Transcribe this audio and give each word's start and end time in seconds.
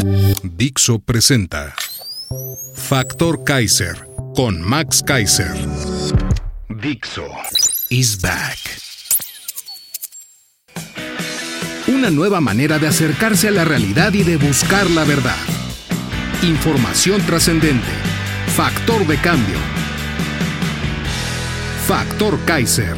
Dixo 0.00 1.00
presenta 1.00 1.74
Factor 2.74 3.42
Kaiser 3.42 4.06
con 4.36 4.62
Max 4.62 5.02
Kaiser. 5.02 5.52
Dixo 6.68 7.26
is 7.90 8.20
back. 8.20 8.58
Una 11.88 12.10
nueva 12.10 12.40
manera 12.40 12.78
de 12.78 12.86
acercarse 12.86 13.48
a 13.48 13.50
la 13.50 13.64
realidad 13.64 14.12
y 14.12 14.22
de 14.22 14.36
buscar 14.36 14.88
la 14.90 15.02
verdad. 15.02 15.36
Información 16.42 17.20
trascendente. 17.22 17.90
Factor 18.54 19.04
de 19.04 19.16
cambio. 19.16 19.58
Factor 21.88 22.38
Kaiser. 22.44 22.94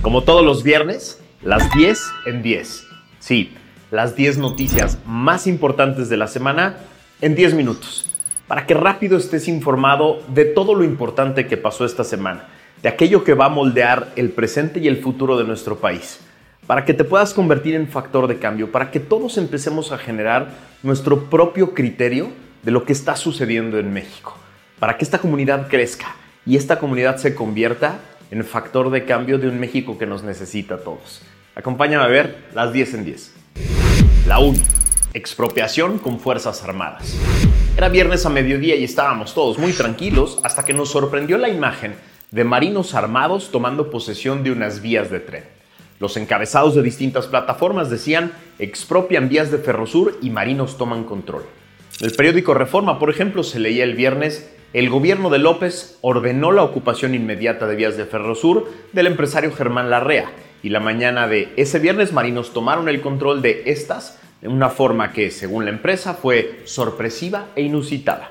Como 0.00 0.22
todos 0.22 0.44
los 0.44 0.62
viernes, 0.62 1.18
las 1.42 1.68
10 1.74 1.98
en 2.26 2.42
10. 2.42 2.84
Sí, 3.18 3.52
las 3.94 4.16
10 4.16 4.38
noticias 4.38 4.98
más 5.06 5.46
importantes 5.46 6.08
de 6.08 6.16
la 6.16 6.26
semana 6.26 6.78
en 7.20 7.36
10 7.36 7.54
minutos. 7.54 8.04
Para 8.48 8.66
que 8.66 8.74
rápido 8.74 9.16
estés 9.16 9.46
informado 9.46 10.20
de 10.34 10.44
todo 10.44 10.74
lo 10.74 10.82
importante 10.82 11.46
que 11.46 11.56
pasó 11.56 11.84
esta 11.84 12.02
semana, 12.02 12.48
de 12.82 12.88
aquello 12.88 13.22
que 13.22 13.34
va 13.34 13.44
a 13.44 13.50
moldear 13.50 14.08
el 14.16 14.30
presente 14.30 14.80
y 14.80 14.88
el 14.88 15.00
futuro 15.00 15.38
de 15.38 15.44
nuestro 15.44 15.78
país. 15.78 16.18
Para 16.66 16.84
que 16.84 16.92
te 16.92 17.04
puedas 17.04 17.34
convertir 17.34 17.76
en 17.76 17.86
factor 17.86 18.26
de 18.26 18.38
cambio, 18.40 18.72
para 18.72 18.90
que 18.90 18.98
todos 18.98 19.38
empecemos 19.38 19.92
a 19.92 19.98
generar 19.98 20.48
nuestro 20.82 21.30
propio 21.30 21.72
criterio 21.72 22.32
de 22.64 22.72
lo 22.72 22.84
que 22.84 22.92
está 22.92 23.14
sucediendo 23.14 23.78
en 23.78 23.92
México. 23.92 24.36
Para 24.80 24.98
que 24.98 25.04
esta 25.04 25.18
comunidad 25.18 25.68
crezca 25.68 26.16
y 26.44 26.56
esta 26.56 26.80
comunidad 26.80 27.18
se 27.18 27.36
convierta 27.36 28.00
en 28.32 28.44
factor 28.44 28.90
de 28.90 29.04
cambio 29.04 29.38
de 29.38 29.46
un 29.46 29.60
México 29.60 29.96
que 29.98 30.06
nos 30.06 30.24
necesita 30.24 30.74
a 30.74 30.78
todos. 30.78 31.22
Acompáñame 31.54 32.02
a 32.02 32.08
ver 32.08 32.38
las 32.56 32.72
10 32.72 32.94
en 32.94 33.04
10. 33.04 33.43
La 34.26 34.38
1. 34.38 34.58
Expropiación 35.12 35.98
con 35.98 36.18
Fuerzas 36.18 36.64
Armadas. 36.64 37.14
Era 37.76 37.90
viernes 37.90 38.24
a 38.24 38.30
mediodía 38.30 38.74
y 38.74 38.82
estábamos 38.82 39.34
todos 39.34 39.58
muy 39.58 39.72
tranquilos 39.72 40.40
hasta 40.42 40.64
que 40.64 40.72
nos 40.72 40.88
sorprendió 40.90 41.36
la 41.36 41.50
imagen 41.50 41.94
de 42.30 42.42
marinos 42.42 42.94
armados 42.94 43.50
tomando 43.50 43.90
posesión 43.90 44.42
de 44.42 44.50
unas 44.50 44.80
vías 44.80 45.10
de 45.10 45.20
tren. 45.20 45.44
Los 46.00 46.16
encabezados 46.16 46.74
de 46.74 46.82
distintas 46.82 47.26
plataformas 47.26 47.90
decían 47.90 48.32
expropian 48.58 49.28
vías 49.28 49.50
de 49.50 49.58
Ferrosur 49.58 50.18
y 50.22 50.30
marinos 50.30 50.78
toman 50.78 51.04
control. 51.04 51.44
El 52.00 52.12
periódico 52.12 52.54
Reforma, 52.54 52.98
por 52.98 53.10
ejemplo, 53.10 53.42
se 53.42 53.60
leía 53.60 53.84
el 53.84 53.94
viernes 53.94 54.50
el 54.74 54.90
gobierno 54.90 55.30
de 55.30 55.38
López 55.38 55.98
ordenó 56.00 56.50
la 56.50 56.64
ocupación 56.64 57.14
inmediata 57.14 57.68
de 57.68 57.76
vías 57.76 57.96
de 57.96 58.06
Ferrosur 58.06 58.72
del 58.92 59.06
empresario 59.06 59.52
Germán 59.52 59.88
Larrea 59.88 60.32
y 60.64 60.70
la 60.70 60.80
mañana 60.80 61.28
de 61.28 61.52
ese 61.56 61.78
viernes 61.78 62.14
marinos 62.14 62.54
tomaron 62.54 62.88
el 62.88 63.02
control 63.02 63.42
de 63.42 63.64
estas 63.66 64.18
de 64.40 64.48
una 64.48 64.70
forma 64.70 65.12
que, 65.12 65.30
según 65.30 65.66
la 65.66 65.70
empresa, 65.70 66.14
fue 66.14 66.62
sorpresiva 66.64 67.48
e 67.54 67.60
inusitada. 67.60 68.30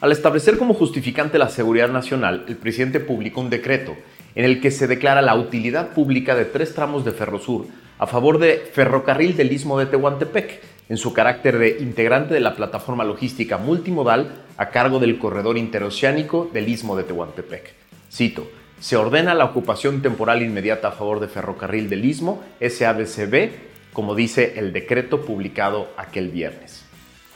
Al 0.00 0.10
establecer 0.10 0.56
como 0.56 0.72
justificante 0.72 1.38
la 1.38 1.50
seguridad 1.50 1.90
nacional, 1.90 2.46
el 2.48 2.56
presidente 2.56 2.98
publicó 2.98 3.42
un 3.42 3.50
decreto 3.50 3.94
en 4.34 4.46
el 4.46 4.62
que 4.62 4.70
se 4.70 4.86
declara 4.86 5.20
la 5.20 5.34
utilidad 5.34 5.90
pública 5.90 6.34
de 6.34 6.46
tres 6.46 6.74
tramos 6.74 7.04
de 7.04 7.12
Ferrosur 7.12 7.66
a 7.98 8.06
favor 8.06 8.38
de 8.38 8.70
Ferrocarril 8.72 9.36
del 9.36 9.52
Istmo 9.52 9.78
de 9.78 9.84
Tehuantepec, 9.84 10.62
en 10.88 10.96
su 10.96 11.12
carácter 11.12 11.58
de 11.58 11.76
integrante 11.80 12.32
de 12.32 12.40
la 12.40 12.56
plataforma 12.56 13.04
logística 13.04 13.58
multimodal 13.58 14.32
a 14.56 14.70
cargo 14.70 14.98
del 14.98 15.18
corredor 15.18 15.58
interoceánico 15.58 16.48
del 16.54 16.70
Istmo 16.70 16.96
de 16.96 17.04
Tehuantepec. 17.04 17.74
Cito, 18.10 18.50
se 18.80 18.96
ordena 18.96 19.34
la 19.34 19.44
ocupación 19.44 20.00
temporal 20.00 20.42
inmediata 20.42 20.88
a 20.88 20.92
favor 20.92 21.20
de 21.20 21.28
Ferrocarril 21.28 21.90
del 21.90 22.04
Istmo, 22.04 22.42
SADCB, 22.60 23.50
como 23.92 24.14
dice 24.14 24.54
el 24.58 24.72
decreto 24.72 25.20
publicado 25.20 25.88
aquel 25.98 26.30
viernes. 26.30 26.86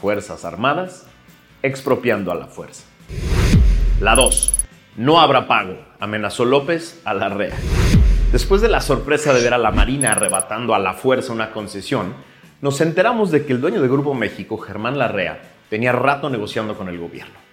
Fuerzas 0.00 0.44
Armadas 0.47 1.06
expropiando 1.62 2.33
a 2.33 2.34
la 2.34 2.47
fuerza. 2.47 2.84
La 4.00 4.15
2. 4.15 4.53
No 4.97 5.21
habrá 5.21 5.47
pago, 5.47 5.77
amenazó 6.00 6.44
López 6.44 7.00
a 7.04 7.12
la 7.12 7.28
REA. 7.28 7.56
Después 8.33 8.62
de 8.62 8.69
la 8.69 8.81
sorpresa 8.81 9.34
de 9.34 9.43
ver 9.43 9.53
a 9.53 9.59
la 9.59 9.71
Marina 9.71 10.12
arrebatando 10.12 10.75
a 10.75 10.78
la 10.78 10.94
fuerza 10.94 11.33
una 11.33 11.50
concesión, 11.50 12.15
nos 12.62 12.81
enteramos 12.81 13.31
de 13.31 13.44
que 13.44 13.53
el 13.53 13.60
dueño 13.60 13.83
de 13.83 13.88
Grupo 13.88 14.15
México, 14.15 14.56
Germán 14.56 14.99
Larrea, 14.99 15.43
tenía 15.69 15.93
rato 15.93 16.31
negociando 16.31 16.75
con 16.75 16.88
el 16.88 16.99
gobierno. 16.99 17.44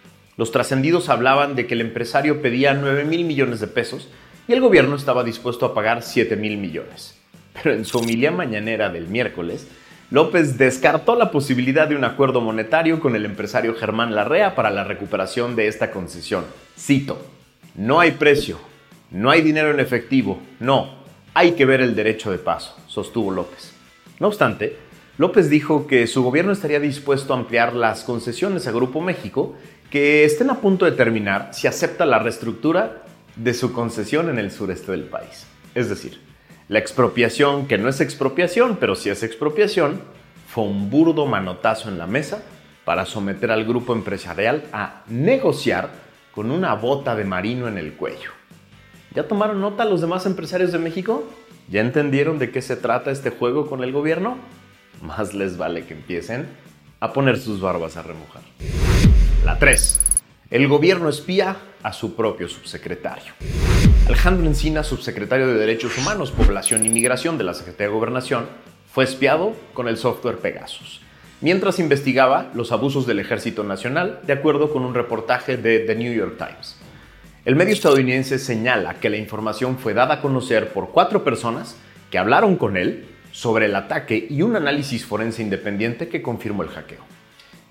Los 0.41 0.51
trascendidos 0.51 1.09
hablaban 1.09 1.53
de 1.53 1.67
que 1.67 1.75
el 1.75 1.81
empresario 1.81 2.41
pedía 2.41 2.73
9 2.73 3.05
mil 3.05 3.25
millones 3.25 3.59
de 3.59 3.67
pesos 3.67 4.07
y 4.47 4.53
el 4.53 4.59
gobierno 4.59 4.95
estaba 4.95 5.23
dispuesto 5.23 5.67
a 5.67 5.75
pagar 5.75 6.01
7 6.01 6.35
mil 6.35 6.57
millones. 6.57 7.15
Pero 7.53 7.75
en 7.75 7.85
su 7.85 7.99
homilía 7.99 8.31
mañanera 8.31 8.89
del 8.89 9.07
miércoles, 9.07 9.67
López 10.09 10.57
descartó 10.57 11.15
la 11.15 11.29
posibilidad 11.29 11.87
de 11.87 11.95
un 11.95 12.05
acuerdo 12.05 12.41
monetario 12.41 12.99
con 12.99 13.15
el 13.15 13.25
empresario 13.25 13.75
Germán 13.75 14.15
Larrea 14.15 14.55
para 14.55 14.71
la 14.71 14.83
recuperación 14.83 15.55
de 15.55 15.67
esta 15.67 15.91
concesión. 15.91 16.43
Cito, 16.75 17.23
no 17.75 17.99
hay 17.99 18.13
precio, 18.13 18.57
no 19.11 19.29
hay 19.29 19.43
dinero 19.43 19.69
en 19.69 19.79
efectivo, 19.79 20.41
no, 20.59 21.03
hay 21.35 21.51
que 21.51 21.65
ver 21.65 21.81
el 21.81 21.95
derecho 21.95 22.31
de 22.31 22.39
paso, 22.39 22.75
sostuvo 22.87 23.29
López. 23.29 23.73
No 24.19 24.25
obstante, 24.29 24.75
López 25.19 25.51
dijo 25.51 25.85
que 25.85 26.07
su 26.07 26.23
gobierno 26.23 26.51
estaría 26.51 26.79
dispuesto 26.79 27.31
a 27.31 27.37
ampliar 27.37 27.75
las 27.75 28.03
concesiones 28.03 28.65
a 28.65 28.71
Grupo 28.71 29.01
México 29.01 29.55
que 29.91 30.23
estén 30.23 30.49
a 30.49 30.61
punto 30.61 30.85
de 30.85 30.93
terminar 30.93 31.49
si 31.51 31.67
acepta 31.67 32.05
la 32.05 32.17
reestructura 32.17 33.03
de 33.35 33.53
su 33.53 33.73
concesión 33.73 34.29
en 34.29 34.39
el 34.39 34.49
sureste 34.49 34.91
del 34.91 35.03
país. 35.03 35.45
Es 35.75 35.89
decir, 35.89 36.21
la 36.69 36.79
expropiación, 36.79 37.67
que 37.67 37.77
no 37.77 37.89
es 37.89 37.99
expropiación, 37.99 38.77
pero 38.79 38.95
sí 38.95 39.09
es 39.09 39.21
expropiación, 39.21 40.01
fue 40.47 40.63
un 40.63 40.89
burdo 40.89 41.25
manotazo 41.25 41.89
en 41.89 41.97
la 41.97 42.07
mesa 42.07 42.41
para 42.85 43.05
someter 43.05 43.51
al 43.51 43.65
grupo 43.65 43.93
empresarial 43.93 44.63
a 44.71 45.03
negociar 45.07 45.89
con 46.33 46.51
una 46.51 46.73
bota 46.75 47.15
de 47.15 47.25
marino 47.25 47.67
en 47.67 47.77
el 47.77 47.93
cuello. 47.93 48.31
¿Ya 49.13 49.27
tomaron 49.27 49.59
nota 49.59 49.83
los 49.83 49.99
demás 49.99 50.25
empresarios 50.25 50.71
de 50.71 50.79
México? 50.79 51.25
¿Ya 51.69 51.81
entendieron 51.81 52.39
de 52.39 52.49
qué 52.49 52.61
se 52.61 52.77
trata 52.77 53.11
este 53.11 53.29
juego 53.29 53.67
con 53.67 53.83
el 53.83 53.91
gobierno? 53.91 54.37
más 55.01 55.33
les 55.33 55.57
vale 55.57 55.85
que 55.85 55.95
empiecen 55.95 56.47
a 56.99 57.11
poner 57.11 57.39
sus 57.39 57.59
barbas 57.59 57.97
a 57.97 58.03
remojar. 58.03 58.43
La 59.43 59.57
3. 59.57 59.99
El 60.51 60.67
gobierno 60.67 61.09
espía 61.09 61.57
a 61.81 61.93
su 61.93 62.15
propio 62.15 62.47
subsecretario. 62.47 63.33
Alejandro 64.05 64.45
Encina, 64.45 64.83
subsecretario 64.83 65.47
de 65.47 65.55
Derechos 65.55 65.97
Humanos, 65.97 66.29
Población 66.29 66.85
y 66.85 66.89
Migración 66.89 67.39
de 67.39 67.45
la 67.45 67.55
Secretaría 67.55 67.87
de 67.87 67.93
Gobernación, 67.93 68.45
fue 68.93 69.03
espiado 69.03 69.55
con 69.73 69.87
el 69.87 69.97
software 69.97 70.37
Pegasus, 70.37 71.01
mientras 71.41 71.79
investigaba 71.79 72.51
los 72.53 72.71
abusos 72.71 73.07
del 73.07 73.17
Ejército 73.17 73.63
Nacional, 73.63 74.19
de 74.27 74.33
acuerdo 74.33 74.71
con 74.71 74.83
un 74.83 74.93
reportaje 74.93 75.57
de 75.57 75.79
The 75.79 75.95
New 75.95 76.13
York 76.13 76.37
Times. 76.37 76.77
El 77.43 77.55
medio 77.55 77.73
estadounidense 77.73 78.37
señala 78.37 78.99
que 78.99 79.09
la 79.09 79.17
información 79.17 79.79
fue 79.79 79.95
dada 79.95 80.15
a 80.15 80.21
conocer 80.21 80.71
por 80.71 80.91
cuatro 80.91 81.23
personas 81.23 81.75
que 82.11 82.19
hablaron 82.19 82.57
con 82.57 82.77
él 82.77 83.07
sobre 83.31 83.65
el 83.65 83.75
ataque 83.75 84.27
y 84.29 84.43
un 84.43 84.55
análisis 84.55 85.03
forense 85.03 85.41
independiente 85.41 86.09
que 86.09 86.21
confirmó 86.21 86.61
el 86.61 86.69
hackeo. 86.69 87.20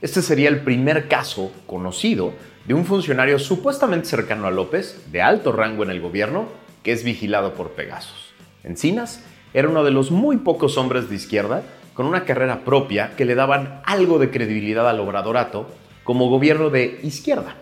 Este 0.03 0.23
sería 0.23 0.49
el 0.49 0.61
primer 0.61 1.09
caso 1.09 1.53
conocido 1.67 2.33
de 2.67 2.73
un 2.73 2.87
funcionario 2.87 3.39
supuestamente 3.39 4.09
cercano 4.09 4.47
a 4.47 4.51
López, 4.51 5.13
de 5.13 5.21
alto 5.21 5.53
rango 5.53 5.83
en 5.83 5.91
el 5.91 6.01
gobierno, 6.01 6.49
que 6.83 6.93
es 6.93 7.05
vigilado 7.05 7.53
por 7.53 7.73
Pegasus. 7.73 8.33
Encinas 8.65 9.23
era 9.53 9.69
uno 9.69 9.85
de 9.85 9.91
los 9.91 10.11
muy 10.11 10.39
pocos 10.39 10.79
hombres 10.79 11.11
de 11.11 11.17
izquierda 11.17 11.65
con 11.93 12.07
una 12.07 12.25
carrera 12.25 12.65
propia 12.65 13.15
que 13.15 13.27
le 13.27 13.35
daban 13.35 13.83
algo 13.85 14.19
de 14.19 14.31
credibilidad 14.31 14.89
al 14.89 15.01
obradorato 15.01 15.69
como 16.03 16.31
gobierno 16.31 16.71
de 16.71 16.99
izquierda. 17.03 17.57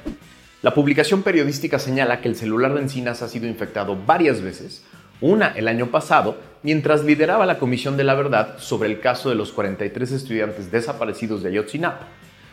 La 0.62 0.75
publicación 0.75 1.25
periodística 1.25 1.81
señala 1.81 2.20
que 2.20 2.29
el 2.29 2.37
celular 2.37 2.73
de 2.73 2.82
Encinas 2.82 3.20
ha 3.23 3.29
sido 3.29 3.49
infectado 3.49 3.99
varias 4.06 4.43
veces 4.43 4.85
una 5.20 5.49
el 5.49 5.67
año 5.67 5.88
pasado, 5.88 6.37
mientras 6.62 7.05
lideraba 7.05 7.46
la 7.46 7.58
Comisión 7.58 7.96
de 7.96 8.05
la 8.05 8.14
Verdad 8.14 8.58
sobre 8.58 8.88
el 8.88 9.00
caso 9.00 9.29
de 9.29 9.35
los 9.35 9.50
43 9.50 10.12
estudiantes 10.12 10.70
desaparecidos 10.70 11.43
de 11.43 11.49
Ayotzinapa, 11.49 12.06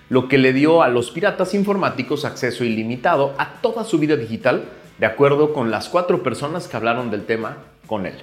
lo 0.09 0.27
que 0.27 0.37
le 0.37 0.53
dio 0.53 0.83
a 0.83 0.89
los 0.89 1.11
piratas 1.11 1.53
informáticos 1.53 2.25
acceso 2.25 2.63
ilimitado 2.63 3.33
a 3.37 3.61
toda 3.61 3.83
su 3.83 3.97
vida 3.97 4.15
digital, 4.15 4.65
de 4.99 5.05
acuerdo 5.05 5.53
con 5.53 5.71
las 5.71 5.89
cuatro 5.89 6.23
personas 6.23 6.67
que 6.67 6.77
hablaron 6.77 7.11
del 7.11 7.25
tema 7.25 7.57
con 7.87 8.05
él. 8.05 8.15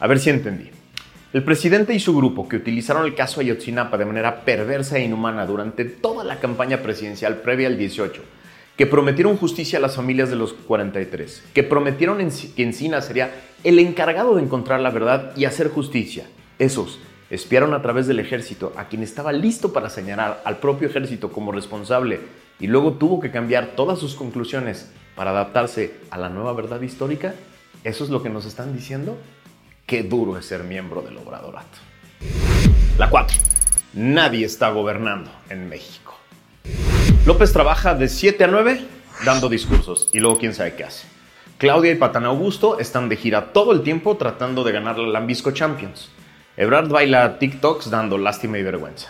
A 0.00 0.06
ver 0.06 0.18
si 0.18 0.30
entendí. 0.30 0.70
El 1.32 1.44
presidente 1.44 1.94
y 1.94 2.00
su 2.00 2.14
grupo, 2.14 2.46
que 2.46 2.56
utilizaron 2.56 3.06
el 3.06 3.14
caso 3.14 3.40
Ayotzinapa 3.40 3.96
de 3.96 4.04
manera 4.04 4.44
perversa 4.44 4.98
e 4.98 5.04
inhumana 5.04 5.46
durante 5.46 5.86
toda 5.86 6.24
la 6.24 6.40
campaña 6.40 6.82
presidencial 6.82 7.36
previa 7.36 7.68
al 7.68 7.78
18, 7.78 8.20
que 8.76 8.86
prometieron 8.86 9.38
justicia 9.38 9.78
a 9.78 9.82
las 9.82 9.96
familias 9.96 10.28
de 10.28 10.36
los 10.36 10.52
43, 10.52 11.44
que 11.54 11.62
prometieron 11.62 12.18
que 12.18 12.62
Encina 12.62 13.00
sería 13.00 13.30
el 13.64 13.78
encargado 13.78 14.34
de 14.34 14.42
encontrar 14.42 14.80
la 14.80 14.90
verdad 14.90 15.32
y 15.34 15.46
hacer 15.46 15.68
justicia. 15.70 16.26
Esos 16.58 16.98
espiaron 17.32 17.72
a 17.72 17.80
través 17.80 18.06
del 18.06 18.20
ejército 18.20 18.74
a 18.76 18.88
quien 18.88 19.02
estaba 19.02 19.32
listo 19.32 19.72
para 19.72 19.88
señalar 19.88 20.42
al 20.44 20.58
propio 20.58 20.86
ejército 20.86 21.32
como 21.32 21.50
responsable 21.50 22.20
y 22.60 22.66
luego 22.66 22.92
tuvo 22.92 23.20
que 23.20 23.30
cambiar 23.30 23.68
todas 23.74 23.98
sus 23.98 24.14
conclusiones 24.14 24.90
para 25.16 25.30
adaptarse 25.30 25.94
a 26.10 26.18
la 26.18 26.28
nueva 26.28 26.52
verdad 26.52 26.82
histórica. 26.82 27.34
¿Eso 27.84 28.04
es 28.04 28.10
lo 28.10 28.22
que 28.22 28.28
nos 28.28 28.44
están 28.44 28.74
diciendo? 28.74 29.16
Qué 29.86 30.02
duro 30.02 30.36
es 30.36 30.44
ser 30.44 30.62
miembro 30.62 31.00
del 31.00 31.16
Obradorato. 31.16 31.78
La 32.98 33.08
4. 33.08 33.34
Nadie 33.94 34.44
está 34.44 34.68
gobernando 34.68 35.30
en 35.48 35.70
México. 35.70 36.14
López 37.24 37.50
trabaja 37.54 37.94
de 37.94 38.08
7 38.08 38.44
a 38.44 38.46
9 38.48 38.84
dando 39.24 39.48
discursos 39.48 40.10
y 40.12 40.20
luego 40.20 40.36
quién 40.36 40.52
sabe 40.52 40.74
qué 40.74 40.84
hace. 40.84 41.06
Claudia 41.56 41.92
y 41.92 41.94
Patán 41.94 42.26
Augusto 42.26 42.78
están 42.78 43.08
de 43.08 43.16
gira 43.16 43.54
todo 43.54 43.72
el 43.72 43.82
tiempo 43.82 44.18
tratando 44.18 44.64
de 44.64 44.72
ganar 44.72 44.98
la 44.98 45.08
Lambisco 45.08 45.52
Champions. 45.52 46.10
Ebrard 46.54 46.90
baila 46.90 47.38
TikToks 47.38 47.88
dando 47.88 48.18
lástima 48.18 48.58
y 48.58 48.62
vergüenza. 48.62 49.08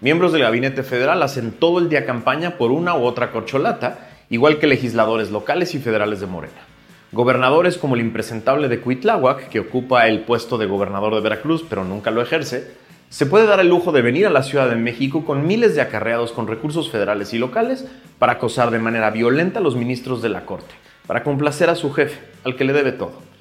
Miembros 0.00 0.32
del 0.32 0.42
gabinete 0.42 0.84
federal 0.84 1.24
hacen 1.24 1.50
todo 1.50 1.80
el 1.80 1.88
día 1.88 2.06
campaña 2.06 2.56
por 2.56 2.70
una 2.70 2.94
u 2.94 3.02
otra 3.02 3.32
corcholata, 3.32 4.10
igual 4.30 4.60
que 4.60 4.68
legisladores 4.68 5.32
locales 5.32 5.74
y 5.74 5.80
federales 5.80 6.20
de 6.20 6.28
Morena. 6.28 6.62
Gobernadores 7.10 7.78
como 7.78 7.96
el 7.96 8.00
impresentable 8.00 8.68
de 8.68 8.78
Cuitláhuac, 8.78 9.48
que 9.48 9.58
ocupa 9.58 10.06
el 10.06 10.20
puesto 10.20 10.56
de 10.56 10.66
gobernador 10.66 11.16
de 11.16 11.20
Veracruz 11.20 11.64
pero 11.68 11.82
nunca 11.82 12.12
lo 12.12 12.22
ejerce, 12.22 12.76
se 13.08 13.26
puede 13.26 13.46
dar 13.46 13.58
el 13.58 13.68
lujo 13.68 13.90
de 13.90 14.02
venir 14.02 14.28
a 14.28 14.30
la 14.30 14.44
Ciudad 14.44 14.68
de 14.68 14.76
México 14.76 15.24
con 15.24 15.48
miles 15.48 15.74
de 15.74 15.80
acarreados 15.80 16.30
con 16.30 16.46
recursos 16.46 16.92
federales 16.92 17.34
y 17.34 17.38
locales 17.38 17.88
para 18.20 18.34
acosar 18.34 18.70
de 18.70 18.78
manera 18.78 19.10
violenta 19.10 19.58
a 19.58 19.62
los 19.62 19.74
ministros 19.74 20.22
de 20.22 20.28
la 20.28 20.46
Corte, 20.46 20.72
para 21.08 21.24
complacer 21.24 21.70
a 21.70 21.74
su 21.74 21.92
jefe, 21.92 22.20
al 22.44 22.54
que 22.54 22.64
le 22.64 22.72
debe 22.72 22.92
todo. 22.92 23.33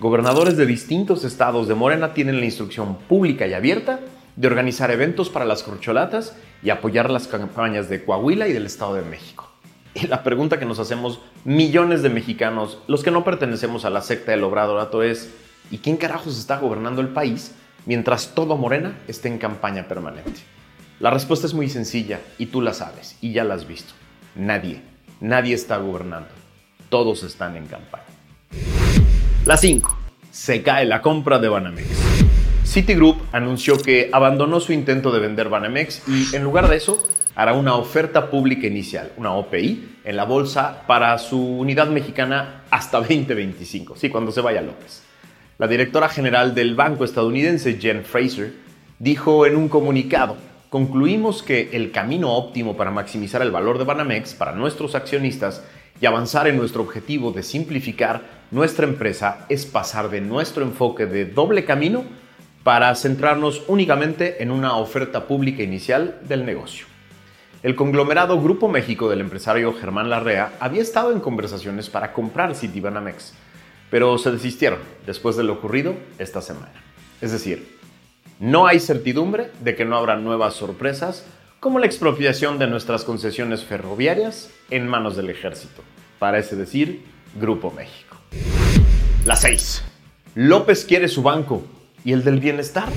Gobernadores 0.00 0.56
de 0.56 0.64
distintos 0.64 1.24
estados 1.24 1.68
de 1.68 1.74
Morena 1.74 2.14
tienen 2.14 2.40
la 2.40 2.46
instrucción 2.46 2.96
pública 2.96 3.46
y 3.46 3.52
abierta 3.52 4.00
de 4.34 4.46
organizar 4.46 4.90
eventos 4.90 5.28
para 5.28 5.44
las 5.44 5.62
corcholatas 5.62 6.34
y 6.62 6.70
apoyar 6.70 7.10
las 7.10 7.28
campañas 7.28 7.90
de 7.90 8.02
Coahuila 8.02 8.48
y 8.48 8.54
del 8.54 8.64
Estado 8.64 8.94
de 8.94 9.02
México. 9.02 9.50
Y 9.92 10.06
la 10.06 10.22
pregunta 10.22 10.58
que 10.58 10.64
nos 10.64 10.78
hacemos 10.78 11.20
millones 11.44 12.02
de 12.02 12.08
mexicanos, 12.08 12.78
los 12.86 13.02
que 13.02 13.10
no 13.10 13.24
pertenecemos 13.24 13.84
a 13.84 13.90
la 13.90 14.00
secta 14.00 14.30
del 14.30 14.42
Obradorato, 14.42 15.02
es 15.02 15.34
¿y 15.70 15.76
quién 15.76 15.98
carajos 15.98 16.38
está 16.38 16.56
gobernando 16.56 17.02
el 17.02 17.08
país 17.08 17.54
mientras 17.84 18.34
todo 18.34 18.56
Morena 18.56 18.96
esté 19.06 19.28
en 19.28 19.36
campaña 19.36 19.86
permanente? 19.86 20.40
La 20.98 21.10
respuesta 21.10 21.46
es 21.46 21.52
muy 21.52 21.68
sencilla 21.68 22.20
y 22.38 22.46
tú 22.46 22.62
la 22.62 22.72
sabes 22.72 23.18
y 23.20 23.34
ya 23.34 23.44
la 23.44 23.52
has 23.52 23.68
visto. 23.68 23.92
Nadie, 24.34 24.80
nadie 25.20 25.52
está 25.52 25.76
gobernando. 25.76 26.30
Todos 26.88 27.22
están 27.22 27.54
en 27.58 27.66
campaña. 27.66 28.09
La 29.46 29.56
5. 29.56 29.96
Se 30.30 30.62
cae 30.62 30.84
la 30.84 31.00
compra 31.00 31.38
de 31.38 31.48
Banamex. 31.48 31.88
Citigroup 32.62 33.16
anunció 33.32 33.78
que 33.78 34.10
abandonó 34.12 34.60
su 34.60 34.74
intento 34.74 35.10
de 35.10 35.18
vender 35.18 35.48
Banamex 35.48 36.02
y 36.06 36.36
en 36.36 36.44
lugar 36.44 36.68
de 36.68 36.76
eso 36.76 37.02
hará 37.34 37.54
una 37.54 37.74
oferta 37.74 38.28
pública 38.28 38.66
inicial, 38.66 39.12
una 39.16 39.32
OPI, 39.32 39.96
en 40.04 40.16
la 40.16 40.24
bolsa 40.24 40.82
para 40.86 41.16
su 41.16 41.40
unidad 41.40 41.88
mexicana 41.88 42.64
hasta 42.70 42.98
2025, 43.00 43.96
sí, 43.96 44.10
cuando 44.10 44.30
se 44.30 44.42
vaya 44.42 44.60
López. 44.60 45.04
La 45.56 45.66
directora 45.66 46.10
general 46.10 46.54
del 46.54 46.74
banco 46.74 47.04
estadounidense, 47.04 47.78
Jen 47.80 48.04
Fraser, 48.04 48.52
dijo 48.98 49.46
en 49.46 49.56
un 49.56 49.70
comunicado, 49.70 50.36
concluimos 50.68 51.42
que 51.42 51.70
el 51.72 51.92
camino 51.92 52.30
óptimo 52.34 52.76
para 52.76 52.90
maximizar 52.90 53.40
el 53.40 53.50
valor 53.50 53.78
de 53.78 53.84
Banamex 53.84 54.34
para 54.34 54.52
nuestros 54.52 54.94
accionistas 54.94 55.64
y 56.00 56.06
avanzar 56.06 56.48
en 56.48 56.56
nuestro 56.56 56.82
objetivo 56.82 57.30
de 57.30 57.42
simplificar 57.42 58.22
nuestra 58.50 58.86
empresa 58.86 59.46
es 59.48 59.66
pasar 59.66 60.10
de 60.10 60.20
nuestro 60.20 60.64
enfoque 60.64 61.06
de 61.06 61.26
doble 61.26 61.64
camino 61.64 62.04
para 62.62 62.94
centrarnos 62.94 63.62
únicamente 63.68 64.42
en 64.42 64.50
una 64.50 64.76
oferta 64.76 65.26
pública 65.26 65.62
inicial 65.62 66.18
del 66.22 66.44
negocio. 66.44 66.86
El 67.62 67.74
conglomerado 67.74 68.40
Grupo 68.40 68.68
México 68.68 69.08
del 69.08 69.20
empresario 69.20 69.74
Germán 69.74 70.08
Larrea 70.08 70.54
había 70.60 70.82
estado 70.82 71.12
en 71.12 71.20
conversaciones 71.20 71.90
para 71.90 72.12
comprar 72.12 72.54
Citibanamex, 72.54 73.34
pero 73.90 74.16
se 74.16 74.30
desistieron 74.30 74.78
después 75.06 75.36
de 75.36 75.44
lo 75.44 75.54
ocurrido 75.54 75.94
esta 76.18 76.40
semana. 76.40 76.72
Es 77.20 77.32
decir, 77.32 77.78
no 78.38 78.66
hay 78.66 78.80
certidumbre 78.80 79.50
de 79.62 79.76
que 79.76 79.84
no 79.84 79.96
habrá 79.98 80.16
nuevas 80.16 80.54
sorpresas 80.54 81.26
como 81.60 81.78
la 81.78 81.84
expropiación 81.84 82.58
de 82.58 82.66
nuestras 82.66 83.04
concesiones 83.04 83.64
ferroviarias 83.64 84.50
en 84.70 84.88
manos 84.88 85.14
del 85.14 85.28
ejército, 85.28 85.82
parece 86.18 86.56
decir 86.56 87.04
Grupo 87.38 87.70
México. 87.70 88.16
La 89.26 89.36
6. 89.36 89.84
López 90.34 90.86
quiere 90.86 91.06
su 91.08 91.22
banco 91.22 91.62
y 92.02 92.12
el 92.12 92.24
del 92.24 92.40
bienestar. 92.40 92.88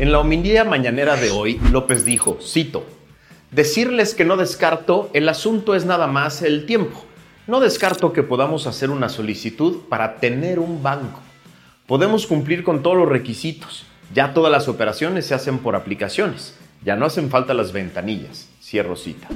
En 0.00 0.10
la 0.10 0.18
homilía 0.18 0.64
mañanera 0.64 1.14
de 1.14 1.30
hoy, 1.30 1.60
López 1.70 2.04
dijo, 2.04 2.38
cito, 2.42 2.84
Decirles 3.52 4.14
que 4.14 4.24
no 4.24 4.36
descarto, 4.36 5.08
el 5.14 5.28
asunto 5.28 5.74
es 5.74 5.86
nada 5.86 6.08
más 6.08 6.42
el 6.42 6.66
tiempo. 6.66 7.04
No 7.46 7.60
descarto 7.60 8.12
que 8.12 8.24
podamos 8.24 8.66
hacer 8.66 8.90
una 8.90 9.08
solicitud 9.08 9.88
para 9.88 10.16
tener 10.16 10.58
un 10.58 10.82
banco. 10.82 11.20
Podemos 11.86 12.26
cumplir 12.26 12.64
con 12.64 12.82
todos 12.82 12.96
los 12.96 13.08
requisitos. 13.08 13.86
Ya 14.12 14.34
todas 14.34 14.52
las 14.52 14.68
operaciones 14.68 15.26
se 15.26 15.34
hacen 15.34 15.58
por 15.58 15.76
aplicaciones. 15.76 16.58
Ya 16.84 16.96
no 16.96 17.06
hacen 17.06 17.30
falta 17.30 17.54
las 17.54 17.72
ventanillas. 17.72 18.48
Cierro 18.62 18.96
cita. 18.96 19.28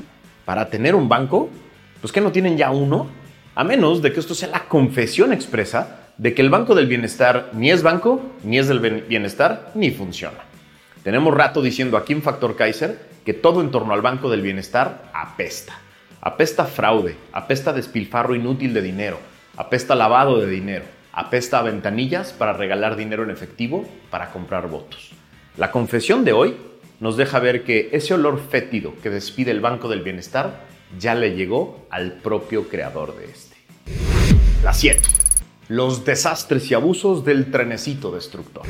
¿Para 0.45 0.71
tener 0.71 0.95
un 0.95 1.09
banco? 1.09 1.51
Pues 2.01 2.13
que 2.13 2.21
no 2.21 2.33
tienen 2.33 2.57
ya 2.57 2.71
uno. 2.71 3.09
A 3.55 3.65
menos 3.65 4.03
de 4.03 4.13
que 4.13 4.21
esto 4.21 4.35
sea 4.35 4.49
la 4.49 4.65
confesión 4.65 5.33
expresa 5.33 6.03
de 6.17 6.35
que 6.35 6.43
el 6.43 6.51
Banco 6.51 6.75
del 6.75 6.87
Bienestar 6.87 7.51
ni 7.53 7.71
es 7.71 7.83
banco, 7.83 8.23
ni 8.45 8.59
es 8.59 8.69
del 8.69 8.81
bienestar, 8.81 9.73
ni 9.75 9.91
funciona. 9.91 10.39
Tenemos 11.03 11.35
rato 11.35 11.63
diciendo 11.63 11.97
aquí 11.97 12.13
en 12.13 12.23
Factor 12.23 12.55
Kaiser 12.57 12.99
que 13.25 13.35
todo 13.35 13.61
en 13.61 13.71
torno 13.71 13.93
al 13.93 14.03
Banco 14.03 14.31
del 14.31 14.43
Bienestar 14.43 15.11
apesta. 15.13 15.79
Apesta 16.21 16.65
fraude, 16.65 17.17
apesta 17.33 17.73
despilfarro 17.73 18.35
inútil 18.35 18.73
de 18.73 18.83
dinero, 18.83 19.19
apesta 19.57 19.95
lavado 19.95 20.39
de 20.39 20.47
dinero, 20.47 20.85
apesta 21.13 21.59
a 21.59 21.63
ventanillas 21.63 22.33
para 22.33 22.53
regalar 22.53 22.95
dinero 22.95 23.25
en 23.25 23.31
efectivo 23.31 23.89
para 24.11 24.31
comprar 24.31 24.69
votos. 24.69 25.11
La 25.57 25.73
confesión 25.73 26.25
de 26.25 26.33
hoy 26.33 26.57
nos 27.03 27.17
deja 27.17 27.41
ver 27.41 27.65
que 27.65 27.89
ese 27.91 28.15
olor 28.15 28.39
fétido 28.39 28.95
que 29.03 29.11
despide 29.11 29.51
el 29.51 29.59
Banco 29.59 29.89
del 29.89 30.03
Bienestar 30.03 30.61
ya 31.01 31.17
le 31.17 31.35
llegó 31.35 31.85
al 31.91 32.13
propio 32.13 32.69
creador 32.69 33.17
de 33.17 33.25
este. 33.25 33.57
La 34.63 34.73
7. 34.73 35.01
Los 35.67 36.05
desastres 36.05 36.71
y 36.71 36.75
abusos 36.75 37.25
del 37.25 37.51
trenecito 37.51 38.13
destructor. 38.13 38.63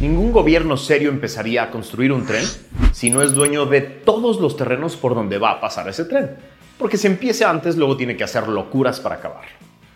Ningún 0.00 0.30
gobierno 0.30 0.76
serio 0.76 1.10
empezaría 1.10 1.64
a 1.64 1.70
construir 1.72 2.12
un 2.12 2.24
tren 2.24 2.44
si 2.92 3.10
no 3.10 3.20
es 3.20 3.34
dueño 3.34 3.66
de 3.66 3.80
todos 3.80 4.40
los 4.40 4.56
terrenos 4.56 4.94
por 4.94 5.16
donde 5.16 5.38
va 5.38 5.50
a 5.50 5.60
pasar 5.60 5.88
ese 5.88 6.04
tren. 6.04 6.36
Porque 6.78 6.98
si 6.98 7.08
empieza 7.08 7.50
antes, 7.50 7.76
luego 7.76 7.96
tiene 7.96 8.16
que 8.16 8.22
hacer 8.22 8.46
locuras 8.46 9.00
para 9.00 9.16
acabarlo. 9.16 9.50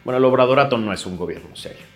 Bueno, 0.05 0.19
el 0.19 0.25
Obradorato 0.25 0.77
no 0.77 0.93
es 0.93 1.07
un 1.07 1.17
gobierno 1.17 1.55
serio. 1.55 1.87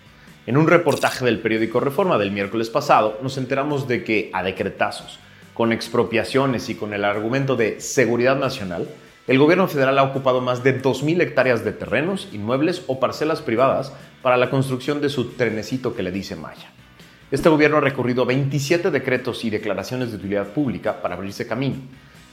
En 0.47 0.55
un 0.55 0.67
reportaje 0.67 1.25
del 1.25 1.39
periódico 1.39 1.81
Reforma 1.81 2.17
del 2.17 2.31
miércoles 2.31 2.69
pasado, 2.69 3.19
nos 3.21 3.37
enteramos 3.37 3.89
de 3.89 4.05
que, 4.05 4.29
a 4.31 4.41
decretazos, 4.41 5.19
con 5.59 5.73
expropiaciones 5.73 6.69
y 6.69 6.75
con 6.75 6.93
el 6.93 7.03
argumento 7.03 7.57
de 7.57 7.81
seguridad 7.81 8.37
nacional, 8.37 8.87
el 9.27 9.37
gobierno 9.37 9.67
federal 9.67 9.99
ha 9.99 10.03
ocupado 10.03 10.39
más 10.39 10.63
de 10.63 10.81
2.000 10.81 11.21
hectáreas 11.21 11.65
de 11.65 11.73
terrenos, 11.73 12.29
inmuebles 12.31 12.83
o 12.87 13.01
parcelas 13.01 13.41
privadas 13.41 13.91
para 14.21 14.37
la 14.37 14.49
construcción 14.49 15.01
de 15.01 15.09
su 15.09 15.31
trenecito 15.31 15.93
que 15.93 16.01
le 16.01 16.13
dice 16.13 16.37
Maya. 16.37 16.71
Este 17.29 17.49
gobierno 17.49 17.75
ha 17.75 17.81
recurrido 17.81 18.25
27 18.25 18.89
decretos 18.89 19.43
y 19.43 19.49
declaraciones 19.49 20.11
de 20.11 20.15
utilidad 20.15 20.47
pública 20.47 21.01
para 21.01 21.15
abrirse 21.15 21.45
camino. 21.45 21.75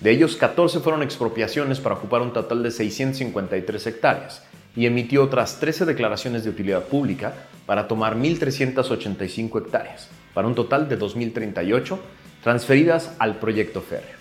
De 0.00 0.12
ellos, 0.12 0.36
14 0.36 0.78
fueron 0.78 1.02
expropiaciones 1.02 1.80
para 1.80 1.96
ocupar 1.96 2.22
un 2.22 2.32
total 2.32 2.62
de 2.62 2.70
653 2.70 3.86
hectáreas 3.88 4.44
y 4.76 4.86
emitió 4.86 5.24
otras 5.24 5.58
13 5.58 5.84
declaraciones 5.84 6.44
de 6.44 6.50
utilidad 6.50 6.84
pública 6.84 7.34
para 7.66 7.88
tomar 7.88 8.14
1.385 8.16 9.62
hectáreas, 9.62 10.10
para 10.32 10.46
un 10.46 10.54
total 10.54 10.88
de 10.88 10.96
2.038 10.96 11.98
transferidas 12.46 13.12
al 13.18 13.40
proyecto 13.40 13.80
férreo. 13.80 14.14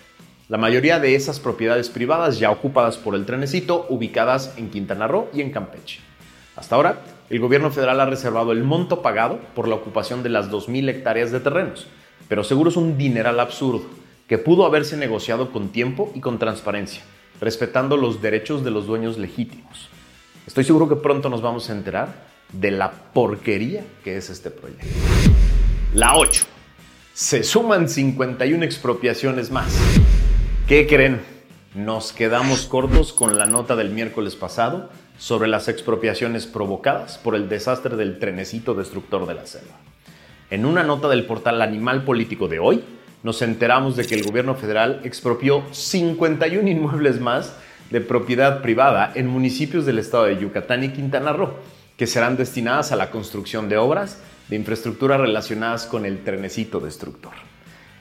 La 0.48 0.58
mayoría 0.58 0.98
de 0.98 1.14
esas 1.14 1.38
propiedades 1.38 1.88
privadas 1.88 2.40
ya 2.40 2.50
ocupadas 2.50 2.96
por 2.96 3.14
el 3.14 3.24
trenecito, 3.24 3.86
ubicadas 3.88 4.52
en 4.56 4.68
Quintana 4.68 5.06
Roo 5.06 5.28
y 5.32 5.42
en 5.42 5.52
Campeche. 5.52 6.00
Hasta 6.56 6.74
ahora, 6.74 7.02
el 7.30 7.38
gobierno 7.38 7.70
federal 7.70 8.00
ha 8.00 8.06
reservado 8.06 8.50
el 8.50 8.64
monto 8.64 9.00
pagado 9.00 9.38
por 9.54 9.68
la 9.68 9.76
ocupación 9.76 10.24
de 10.24 10.30
las 10.30 10.50
2.000 10.50 10.88
hectáreas 10.88 11.30
de 11.30 11.38
terrenos, 11.38 11.86
pero 12.28 12.42
seguro 12.42 12.70
es 12.70 12.76
un 12.76 12.98
dineral 12.98 13.38
absurdo 13.38 13.84
que 14.26 14.38
pudo 14.38 14.66
haberse 14.66 14.96
negociado 14.96 15.52
con 15.52 15.68
tiempo 15.68 16.10
y 16.12 16.20
con 16.20 16.40
transparencia, 16.40 17.02
respetando 17.40 17.96
los 17.96 18.20
derechos 18.20 18.64
de 18.64 18.72
los 18.72 18.88
dueños 18.88 19.18
legítimos. 19.18 19.88
Estoy 20.48 20.64
seguro 20.64 20.88
que 20.88 20.96
pronto 20.96 21.28
nos 21.28 21.42
vamos 21.42 21.70
a 21.70 21.74
enterar 21.74 22.08
de 22.52 22.72
la 22.72 22.90
porquería 22.90 23.84
que 24.02 24.16
es 24.16 24.30
este 24.30 24.50
proyecto. 24.50 24.84
La 25.94 26.16
8. 26.16 26.55
Se 27.16 27.44
suman 27.44 27.88
51 27.88 28.62
expropiaciones 28.62 29.50
más. 29.50 29.74
¿Qué 30.68 30.86
creen? 30.86 31.22
Nos 31.74 32.12
quedamos 32.12 32.66
cortos 32.66 33.14
con 33.14 33.38
la 33.38 33.46
nota 33.46 33.74
del 33.74 33.88
miércoles 33.88 34.36
pasado 34.36 34.90
sobre 35.16 35.48
las 35.48 35.68
expropiaciones 35.68 36.46
provocadas 36.46 37.16
por 37.16 37.34
el 37.34 37.48
desastre 37.48 37.96
del 37.96 38.18
trenecito 38.18 38.74
destructor 38.74 39.26
de 39.26 39.32
la 39.32 39.46
selva. 39.46 39.76
En 40.50 40.66
una 40.66 40.82
nota 40.82 41.08
del 41.08 41.24
portal 41.24 41.62
Animal 41.62 42.04
Político 42.04 42.48
de 42.48 42.58
hoy, 42.58 42.84
nos 43.22 43.40
enteramos 43.40 43.96
de 43.96 44.04
que 44.04 44.16
el 44.16 44.22
gobierno 44.22 44.54
federal 44.54 45.00
expropió 45.02 45.62
51 45.72 46.68
inmuebles 46.68 47.18
más 47.18 47.56
de 47.88 48.02
propiedad 48.02 48.60
privada 48.60 49.10
en 49.14 49.26
municipios 49.26 49.86
del 49.86 50.00
estado 50.00 50.24
de 50.24 50.36
Yucatán 50.36 50.84
y 50.84 50.90
Quintana 50.90 51.32
Roo, 51.32 51.54
que 51.96 52.06
serán 52.06 52.36
destinadas 52.36 52.92
a 52.92 52.96
la 52.96 53.10
construcción 53.10 53.68
de 53.68 53.76
obras 53.76 54.18
de 54.48 54.56
infraestructura 54.56 55.16
relacionadas 55.16 55.86
con 55.86 56.04
el 56.04 56.22
trenecito 56.22 56.80
destructor. 56.80 57.32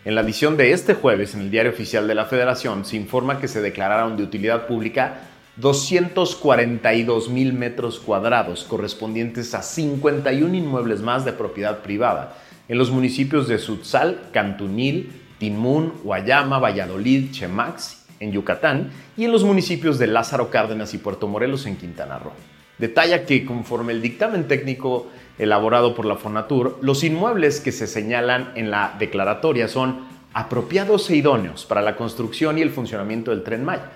En 0.03 0.13
la 0.13 0.21
edición 0.21 0.57
de 0.57 0.71
este 0.71 0.93
jueves 0.93 1.33
en 1.33 1.41
el 1.41 1.51
Diario 1.51 1.71
Oficial 1.71 2.07
de 2.07 2.15
la 2.15 2.25
Federación 2.25 2.85
se 2.85 2.95
informa 2.95 3.39
que 3.39 3.47
se 3.47 3.61
declararon 3.61 4.17
de 4.17 4.23
utilidad 4.23 4.67
pública 4.67 5.21
242 5.57 7.29
mil 7.29 7.53
metros 7.53 7.99
cuadrados 7.99 8.65
correspondientes 8.65 9.55
a 9.55 9.63
51 9.63 10.53
inmuebles 10.53 11.01
más 11.01 11.25
de 11.25 11.33
propiedad 11.33 11.79
privada 11.79 12.35
en 12.67 12.77
los 12.77 12.91
municipios 12.91 13.47
de 13.47 13.57
Sutzal, 13.57 14.19
Cantunil, 14.33 15.11
Tinmún, 15.39 15.93
Guayama, 16.03 16.59
Valladolid, 16.59 17.31
Chemax 17.31 18.05
en 18.19 18.31
Yucatán 18.31 18.91
y 19.17 19.25
en 19.25 19.31
los 19.31 19.43
municipios 19.43 19.97
de 19.97 20.07
Lázaro 20.07 20.49
Cárdenas 20.49 20.93
y 20.93 20.97
Puerto 20.97 21.27
Morelos 21.27 21.65
en 21.65 21.77
Quintana 21.77 22.19
Roo. 22.19 22.54
Detalla 22.77 23.25
que 23.25 23.45
conforme 23.45 23.93
el 23.93 24.01
dictamen 24.01 24.47
técnico 24.47 25.07
elaborado 25.37 25.95
por 25.95 26.05
la 26.05 26.15
Fonatur, 26.15 26.77
los 26.81 27.03
inmuebles 27.03 27.61
que 27.61 27.71
se 27.71 27.87
señalan 27.87 28.51
en 28.55 28.71
la 28.71 28.95
declaratoria 28.99 29.67
son 29.67 30.07
apropiados 30.33 31.09
e 31.09 31.15
idóneos 31.15 31.65
para 31.65 31.81
la 31.81 31.95
construcción 31.95 32.57
y 32.57 32.61
el 32.61 32.71
funcionamiento 32.71 33.31
del 33.31 33.43
tren 33.43 33.63
Maya, 33.63 33.91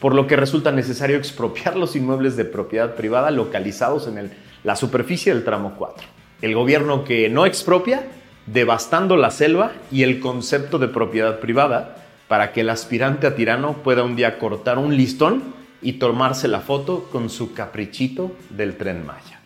por 0.00 0.14
lo 0.14 0.26
que 0.26 0.36
resulta 0.36 0.72
necesario 0.72 1.16
expropiar 1.18 1.76
los 1.76 1.94
inmuebles 1.94 2.36
de 2.36 2.46
propiedad 2.46 2.94
privada 2.94 3.30
localizados 3.30 4.06
en 4.06 4.30
la 4.64 4.76
superficie 4.76 5.34
del 5.34 5.44
tramo 5.44 5.74
4. 5.76 6.06
El 6.40 6.54
gobierno 6.54 7.04
que 7.04 7.28
no 7.28 7.44
expropia, 7.44 8.06
devastando 8.46 9.16
la 9.16 9.30
selva 9.30 9.72
y 9.90 10.02
el 10.02 10.20
concepto 10.20 10.78
de 10.78 10.88
propiedad 10.88 11.38
privada, 11.38 11.96
para 12.26 12.52
que 12.52 12.62
el 12.62 12.70
aspirante 12.70 13.26
a 13.26 13.34
tirano 13.34 13.74
pueda 13.84 14.02
un 14.02 14.16
día 14.16 14.38
cortar 14.38 14.78
un 14.78 14.96
listón 14.96 15.42
y 15.82 15.94
tomarse 15.94 16.48
la 16.48 16.60
foto 16.60 17.08
con 17.10 17.28
su 17.28 17.52
caprichito 17.52 18.36
del 18.50 18.76
tren 18.76 19.04
Maya. 19.04 19.40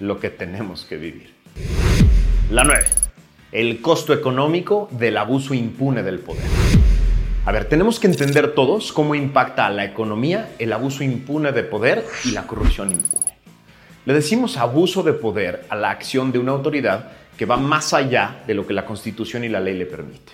Lo 0.00 0.20
que 0.20 0.30
tenemos 0.30 0.84
que 0.84 0.96
vivir. 0.96 1.34
La 2.50 2.64
9. 2.64 2.84
El 3.50 3.80
costo 3.80 4.12
económico 4.12 4.88
del 4.92 5.16
abuso 5.16 5.54
impune 5.54 6.02
del 6.02 6.18
poder. 6.18 6.44
A 7.46 7.52
ver, 7.52 7.64
tenemos 7.64 7.98
que 7.98 8.06
entender 8.06 8.54
todos 8.54 8.92
cómo 8.92 9.14
impacta 9.14 9.66
a 9.66 9.70
la 9.70 9.84
economía 9.86 10.50
el 10.58 10.72
abuso 10.72 11.02
impune 11.02 11.52
de 11.52 11.62
poder 11.62 12.04
y 12.24 12.32
la 12.32 12.46
corrupción 12.46 12.90
impune. 12.90 13.38
Le 14.04 14.12
decimos 14.12 14.58
abuso 14.58 15.02
de 15.02 15.14
poder 15.14 15.64
a 15.70 15.76
la 15.76 15.90
acción 15.90 16.30
de 16.30 16.38
una 16.38 16.52
autoridad 16.52 17.12
que 17.38 17.46
va 17.46 17.56
más 17.56 17.94
allá 17.94 18.42
de 18.46 18.54
lo 18.54 18.66
que 18.66 18.74
la 18.74 18.84
Constitución 18.84 19.44
y 19.44 19.48
la 19.48 19.60
ley 19.60 19.78
le 19.78 19.86
permite. 19.86 20.32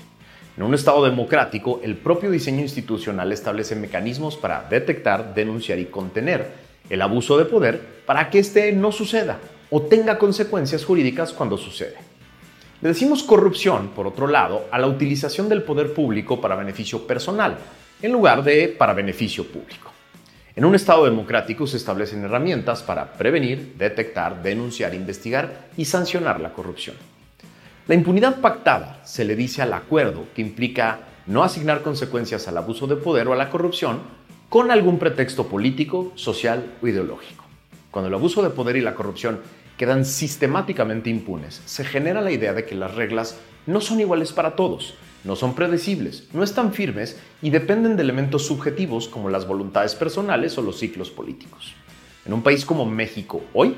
En 0.57 0.63
un 0.63 0.73
Estado 0.73 1.05
democrático, 1.05 1.81
el 1.83 1.97
propio 1.97 2.31
diseño 2.31 2.61
institucional 2.61 3.33
establece 3.33 3.75
mecanismos 3.75 4.37
para 4.37 4.63
detectar, 4.71 5.35
denunciar 5.35 5.81
y 5.81 5.87
contener 5.87 6.53
el 6.89 7.03
abuso 7.03 7.37
de 7.37 7.45
poder 7.45 7.81
para 8.07 8.31
que 8.31 8.39
éste 8.39 8.71
no 8.71 8.93
suceda 8.93 9.41
o 9.71 9.83
tenga 9.83 10.17
consecuencias 10.17 10.85
jurídicas 10.85 11.33
cuando 11.33 11.59
sucede. 11.59 11.97
Le 12.83 12.91
decimos 12.91 13.25
corrupción, 13.25 13.89
por 13.89 14.07
otro 14.07 14.29
lado, 14.29 14.67
a 14.71 14.79
la 14.79 14.87
utilización 14.87 15.49
del 15.49 15.65
poder 15.65 15.93
público 15.93 16.41
para 16.41 16.55
beneficio 16.55 17.05
personal, 17.05 17.57
en 18.01 18.13
lugar 18.13 18.45
de 18.45 18.69
para 18.69 18.93
beneficio 18.93 19.45
público. 19.45 19.91
En 20.55 20.65
un 20.65 20.77
Estado 20.77 21.05
democrático 21.05 21.67
se 21.67 21.79
establecen 21.79 22.23
herramientas 22.23 22.81
para 22.85 23.15
prevenir, 23.15 23.75
detectar, 23.77 24.41
denunciar, 24.41 24.95
investigar 24.95 25.67
y 25.77 25.87
sancionar 25.87 26.41
la 26.41 26.53
corrupción. 26.53 26.95
La 27.87 27.95
impunidad 27.95 28.41
pactada 28.41 29.03
se 29.05 29.27
le 29.27 29.37
dice 29.37 29.61
al 29.61 29.75
acuerdo 29.75 30.25
que 30.35 30.41
implica 30.41 31.01
no 31.27 31.43
asignar 31.43 31.83
consecuencias 31.83 32.49
al 32.49 32.57
abuso 32.57 32.87
de 32.87 32.97
poder 32.97 33.29
o 33.29 33.35
a 33.35 33.37
la 33.37 33.51
corrupción 33.51 33.99
con 34.49 34.71
algún 34.71 34.99
pretexto 34.99 35.49
político, 35.49 36.11
social 36.15 36.77
o 36.81 36.89
ideológico. 36.89 37.45
Cuando 37.91 38.09
el 38.09 38.15
abuso 38.15 38.43
de 38.43 38.49
poder 38.49 38.77
y 38.77 38.81
la 38.81 38.95
corrupción 38.95 39.41
quedan 39.77 40.07
sistemáticamente 40.07 41.11
impunes, 41.11 41.61
se 41.67 41.85
genera 41.85 42.23
la 42.23 42.31
idea 42.31 42.55
de 42.55 42.65
que 42.65 42.75
las 42.75 42.95
reglas 42.95 43.39
no 43.67 43.83
son 43.83 44.01
iguales 44.01 44.33
para 44.33 44.57
todos, 44.57 44.95
no 45.23 45.37
son 45.37 45.55
predecibles, 45.55 46.29
no 46.33 46.43
están 46.43 46.73
firmes 46.73 47.19
y 47.43 47.51
dependen 47.51 47.97
de 47.97 48.03
elementos 48.03 48.47
subjetivos 48.47 49.09
como 49.09 49.29
las 49.29 49.47
voluntades 49.47 49.95
personales 49.95 50.57
o 50.57 50.63
los 50.63 50.79
ciclos 50.79 51.11
políticos. 51.11 51.75
En 52.25 52.33
un 52.33 52.43
país 52.43 52.65
como 52.65 52.87
México 52.87 53.43
hoy, 53.53 53.77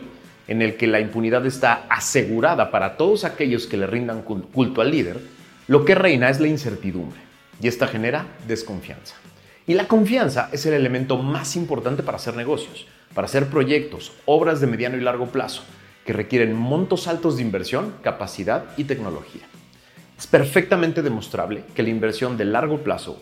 en 0.49 0.63
el 0.63 0.77
que 0.77 0.87
la 0.87 1.01
impunidad 1.01 1.45
está 1.47 1.87
asegurada 1.89 2.71
para 2.71 2.97
todos 2.97 3.25
aquellos 3.25 3.67
que 3.67 3.77
le 3.77 3.87
rindan 3.87 4.23
culto 4.23 4.81
al 4.81 4.91
líder, 4.91 5.21
lo 5.69 5.85
que 5.85 5.95
reina 5.95 6.31
es 6.31 6.41
la 6.41 6.49
incertidumbre 6.49 7.19
y 7.61 7.69
esta 7.69 7.87
genera 7.87 8.27
desconfianza. 8.47 9.17
Y 9.67 9.75
la 9.75 9.89
confianza 9.89 10.49
es 10.53 10.65
el 10.67 10.75
elemento 10.75 11.19
más 11.19 11.57
importante 11.57 12.03
para 12.03 12.19
hacer 12.19 12.37
negocios, 12.37 12.87
para 13.15 13.27
hacer 13.27 13.47
proyectos, 13.47 14.13
obras 14.25 14.61
de 14.61 14.69
mediano 14.69 14.97
y 14.97 15.01
largo 15.01 15.27
plazo, 15.27 15.63
que 16.05 16.13
requieren 16.13 16.55
montos 16.55 17.09
altos 17.09 17.37
de 17.37 17.43
inversión, 17.43 17.95
capacidad 18.03 18.65
y 18.77 18.85
tecnología. 18.85 19.43
Es 20.17 20.27
perfectamente 20.29 21.03
demostrable 21.03 21.65
que 21.75 21.83
la 21.83 21.91
inversión 21.91 22.37
de 22.37 22.45
largo 22.45 22.79
plazo 22.79 23.21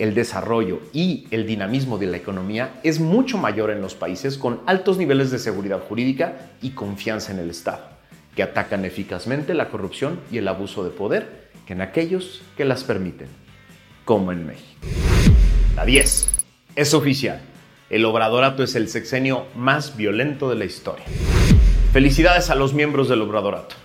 el 0.00 0.14
desarrollo 0.14 0.80
y 0.94 1.26
el 1.30 1.46
dinamismo 1.46 1.98
de 1.98 2.06
la 2.06 2.16
economía 2.16 2.80
es 2.82 3.00
mucho 3.00 3.36
mayor 3.36 3.70
en 3.70 3.82
los 3.82 3.94
países 3.94 4.38
con 4.38 4.60
altos 4.64 4.96
niveles 4.96 5.30
de 5.30 5.38
seguridad 5.38 5.80
jurídica 5.80 6.52
y 6.62 6.70
confianza 6.70 7.32
en 7.32 7.38
el 7.38 7.50
Estado, 7.50 7.82
que 8.34 8.42
atacan 8.42 8.86
eficazmente 8.86 9.52
la 9.52 9.68
corrupción 9.68 10.18
y 10.32 10.38
el 10.38 10.48
abuso 10.48 10.84
de 10.84 10.90
poder 10.90 11.50
que 11.66 11.74
en 11.74 11.82
aquellos 11.82 12.40
que 12.56 12.64
las 12.64 12.82
permiten, 12.82 13.28
como 14.06 14.32
en 14.32 14.46
México. 14.46 14.86
La 15.76 15.84
10. 15.84 16.30
Es 16.76 16.94
oficial. 16.94 17.42
El 17.90 18.06
Obradorato 18.06 18.62
es 18.62 18.76
el 18.76 18.88
sexenio 18.88 19.46
más 19.54 19.98
violento 19.98 20.48
de 20.48 20.56
la 20.56 20.64
historia. 20.64 21.04
Felicidades 21.92 22.48
a 22.48 22.54
los 22.54 22.72
miembros 22.72 23.10
del 23.10 23.20
Obradorato. 23.20 23.76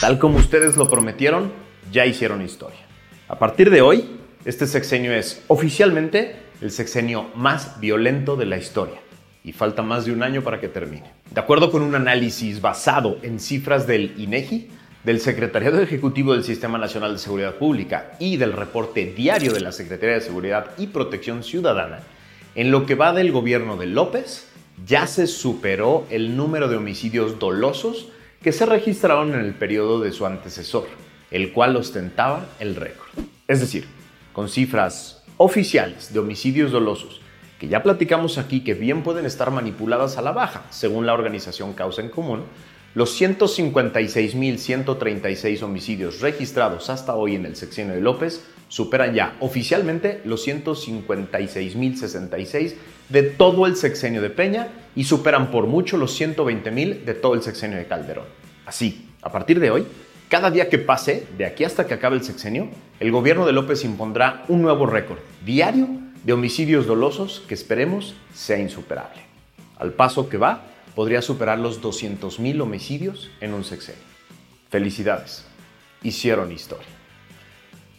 Tal 0.00 0.18
como 0.18 0.38
ustedes 0.38 0.76
lo 0.76 0.88
prometieron, 0.88 1.52
ya 1.92 2.06
hicieron 2.06 2.42
historia. 2.42 2.80
A 3.28 3.38
partir 3.38 3.70
de 3.70 3.82
hoy, 3.82 4.19
este 4.44 4.66
sexenio 4.66 5.12
es 5.12 5.42
oficialmente 5.48 6.36
el 6.62 6.70
sexenio 6.70 7.30
más 7.34 7.78
violento 7.78 8.36
de 8.36 8.46
la 8.46 8.56
historia 8.56 8.98
y 9.44 9.52
falta 9.52 9.82
más 9.82 10.06
de 10.06 10.12
un 10.12 10.22
año 10.22 10.42
para 10.42 10.60
que 10.60 10.68
termine. 10.68 11.12
De 11.30 11.40
acuerdo 11.40 11.70
con 11.70 11.82
un 11.82 11.94
análisis 11.94 12.60
basado 12.60 13.18
en 13.22 13.38
cifras 13.38 13.86
del 13.86 14.14
INEGI, 14.16 14.68
del 15.04 15.20
Secretariado 15.20 15.80
Ejecutivo 15.80 16.32
del 16.32 16.44
Sistema 16.44 16.78
Nacional 16.78 17.12
de 17.12 17.18
Seguridad 17.18 17.56
Pública 17.56 18.12
y 18.18 18.36
del 18.36 18.52
reporte 18.52 19.06
diario 19.06 19.52
de 19.52 19.60
la 19.60 19.72
Secretaría 19.72 20.16
de 20.16 20.20
Seguridad 20.20 20.72
y 20.78 20.88
Protección 20.88 21.42
Ciudadana, 21.42 22.00
en 22.54 22.70
lo 22.70 22.86
que 22.86 22.94
va 22.94 23.12
del 23.12 23.32
gobierno 23.32 23.76
de 23.76 23.86
López, 23.86 24.48
ya 24.86 25.06
se 25.06 25.26
superó 25.26 26.06
el 26.10 26.36
número 26.36 26.68
de 26.68 26.76
homicidios 26.76 27.38
dolosos 27.38 28.08
que 28.42 28.52
se 28.52 28.66
registraron 28.66 29.34
en 29.34 29.40
el 29.40 29.52
periodo 29.52 30.00
de 30.00 30.12
su 30.12 30.24
antecesor, 30.24 30.86
el 31.30 31.52
cual 31.52 31.76
ostentaba 31.76 32.46
el 32.58 32.76
récord. 32.76 33.08
Es 33.48 33.60
decir, 33.60 33.99
con 34.40 34.48
cifras 34.48 35.20
oficiales 35.36 36.14
de 36.14 36.18
homicidios 36.18 36.72
dolosos, 36.72 37.20
que 37.58 37.68
ya 37.68 37.82
platicamos 37.82 38.38
aquí 38.38 38.64
que 38.64 38.72
bien 38.72 39.02
pueden 39.02 39.26
estar 39.26 39.50
manipuladas 39.50 40.16
a 40.16 40.22
la 40.22 40.32
baja, 40.32 40.64
según 40.70 41.04
la 41.04 41.12
organización 41.12 41.74
Causa 41.74 42.00
en 42.00 42.08
Común, 42.08 42.44
los 42.94 43.20
156.136 43.20 45.62
homicidios 45.62 46.22
registrados 46.22 46.88
hasta 46.88 47.14
hoy 47.14 47.34
en 47.34 47.44
el 47.44 47.54
sexenio 47.54 47.92
de 47.92 48.00
López 48.00 48.46
superan 48.68 49.12
ya 49.12 49.36
oficialmente 49.40 50.22
los 50.24 50.48
156.066 50.48 52.76
de 53.10 53.22
todo 53.24 53.66
el 53.66 53.76
sexenio 53.76 54.22
de 54.22 54.30
Peña 54.30 54.68
y 54.96 55.04
superan 55.04 55.50
por 55.50 55.66
mucho 55.66 55.98
los 55.98 56.18
120.000 56.18 57.04
de 57.04 57.12
todo 57.12 57.34
el 57.34 57.42
sexenio 57.42 57.76
de 57.76 57.84
Calderón. 57.84 58.24
Así, 58.64 59.10
a 59.20 59.30
partir 59.30 59.60
de 59.60 59.70
hoy, 59.70 59.86
cada 60.30 60.50
día 60.50 60.70
que 60.70 60.78
pase, 60.78 61.26
de 61.36 61.44
aquí 61.44 61.64
hasta 61.64 61.86
que 61.86 61.92
acabe 61.92 62.16
el 62.16 62.24
sexenio, 62.24 62.70
el 63.00 63.10
gobierno 63.10 63.46
de 63.46 63.52
López 63.52 63.82
impondrá 63.84 64.44
un 64.48 64.60
nuevo 64.60 64.84
récord 64.84 65.18
diario 65.44 65.88
de 66.22 66.34
homicidios 66.34 66.86
dolosos 66.86 67.42
que 67.48 67.54
esperemos 67.54 68.14
sea 68.34 68.58
insuperable. 68.58 69.22
Al 69.78 69.94
paso 69.94 70.28
que 70.28 70.36
va, 70.36 70.66
podría 70.94 71.22
superar 71.22 71.58
los 71.58 71.80
200.000 71.80 72.60
homicidios 72.60 73.30
en 73.40 73.54
un 73.54 73.64
sexenio. 73.64 74.02
Felicidades, 74.68 75.46
hicieron 76.02 76.52
historia. 76.52 76.86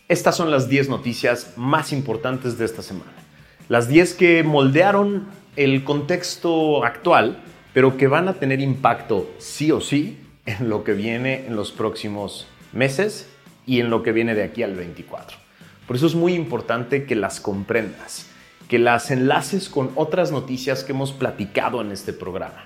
Estas 0.08 0.38
son 0.38 0.51
las 0.51 0.70
10 0.70 0.89
noticias 0.89 1.53
más 1.58 1.91
importantes 1.91 2.60
de 2.60 2.65
esta 2.65 2.84
semana. 2.84 3.12
Las 3.70 3.88
10 3.88 4.13
que 4.13 4.43
moldearon 4.43 5.25
el 5.55 5.84
contexto 5.84 6.86
actual, 6.86 7.41
pero 7.74 7.98
que 7.98 8.05
van 8.05 8.27
a 8.27 8.36
tener 8.36 8.60
impacto 8.60 9.31
sí 9.39 9.72
o 9.72 9.81
sí 9.81 10.20
en 10.46 10.70
lo 10.70 10.84
que 10.84 10.93
viene 10.93 11.48
en 11.48 11.55
los 11.55 11.72
próximos 11.72 12.46
meses 12.72 13.30
y 13.65 13.80
en 13.80 13.89
lo 13.89 14.03
que 14.03 14.12
viene 14.12 14.36
de 14.36 14.44
aquí 14.44 14.63
al 14.63 14.75
24. 14.75 15.38
Por 15.88 15.96
eso 15.96 16.08
es 16.08 16.15
muy 16.15 16.34
importante 16.34 17.06
que 17.06 17.15
las 17.15 17.39
comprendas, 17.39 18.27
que 18.68 18.80
las 18.80 19.12
enlaces 19.12 19.70
con 19.70 19.91
otras 19.96 20.32
noticias 20.32 20.84
que 20.84 20.94
hemos 20.94 21.12
platicado 21.12 21.82
en 21.82 21.91
este 21.91 22.13
programa 22.13 22.63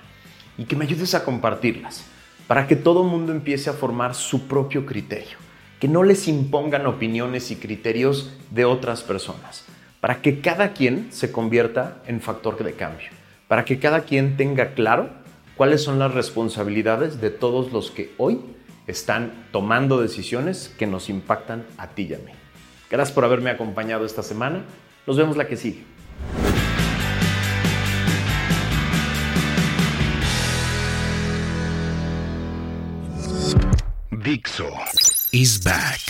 y 0.56 0.64
que 0.64 0.76
me 0.76 0.84
ayudes 0.84 1.14
a 1.14 1.24
compartirlas 1.24 2.04
para 2.46 2.66
que 2.66 2.76
todo 2.76 3.02
el 3.02 3.08
mundo 3.08 3.32
empiece 3.32 3.70
a 3.70 3.72
formar 3.72 4.14
su 4.14 4.46
propio 4.46 4.86
criterio, 4.86 5.36
que 5.80 5.88
no 5.88 6.02
les 6.02 6.28
impongan 6.28 6.86
opiniones 6.86 7.50
y 7.50 7.56
criterios 7.56 8.32
de 8.50 8.64
otras 8.64 9.02
personas, 9.02 9.64
para 10.00 10.22
que 10.22 10.40
cada 10.40 10.72
quien 10.72 11.08
se 11.10 11.32
convierta 11.32 12.02
en 12.06 12.20
factor 12.20 12.62
de 12.62 12.74
cambio, 12.74 13.08
para 13.48 13.64
que 13.64 13.78
cada 13.78 14.02
quien 14.02 14.36
tenga 14.36 14.74
claro 14.74 15.10
cuáles 15.56 15.82
son 15.82 15.98
las 15.98 16.14
responsabilidades 16.14 17.20
de 17.20 17.30
todos 17.30 17.72
los 17.72 17.90
que 17.90 18.12
hoy 18.18 18.38
están 18.86 19.48
tomando 19.52 20.00
decisiones 20.00 20.72
que 20.78 20.86
nos 20.86 21.08
impactan 21.08 21.66
a 21.76 21.88
ti 21.88 22.06
y 22.10 22.14
a 22.14 22.18
mí. 22.18 22.32
Gracias 22.90 23.14
por 23.14 23.24
haberme 23.24 23.50
acompañado 23.50 24.04
esta 24.06 24.22
semana. 24.22 24.64
Nos 25.06 25.16
vemos 25.16 25.36
la 25.36 25.46
que 25.46 25.56
sigue. 25.56 25.84
Dixo 34.10 34.70
is 35.32 35.58
back. 35.62 36.00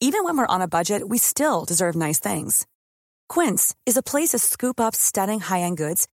Even 0.00 0.24
when 0.24 0.36
we're 0.36 0.46
on 0.46 0.62
a 0.62 0.68
budget, 0.68 1.08
we 1.08 1.18
still 1.18 1.64
deserve 1.64 1.96
nice 1.96 2.20
things. 2.20 2.66
Quince 3.28 3.74
is 3.86 3.96
a 3.96 4.02
place 4.02 4.30
to 4.30 4.38
scoop 4.38 4.80
up 4.80 4.94
stunning 4.94 5.40
high-end 5.40 5.76
goods 5.76 6.06